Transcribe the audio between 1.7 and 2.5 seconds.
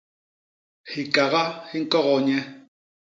ñkogoo nye.